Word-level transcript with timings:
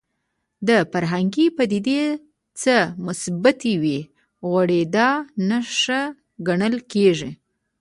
دا 0.67 0.77
فرهنګي 0.91 1.45
پدیدې 1.57 2.03
که 2.61 2.77
مثبتې 3.05 3.73
وي 3.81 3.99
غوړېدا 4.49 5.09
نښه 5.49 6.01
ګڼل 6.47 6.75
کېږي 6.91 7.31